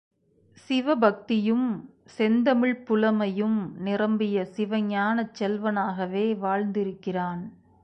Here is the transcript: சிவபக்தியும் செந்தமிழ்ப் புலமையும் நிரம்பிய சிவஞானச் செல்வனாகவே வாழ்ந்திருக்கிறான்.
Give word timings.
சிவபக்தியும் 0.57 1.67
செந்தமிழ்ப் 2.17 2.83
புலமையும் 2.87 3.59
நிரம்பிய 3.77 4.47
சிவஞானச் 4.57 5.33
செல்வனாகவே 5.39 6.25
வாழ்ந்திருக்கிறான். 6.35 7.43